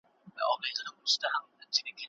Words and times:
ووايي. 0.37 1.93